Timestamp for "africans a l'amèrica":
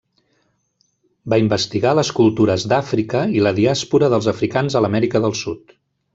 4.35-5.25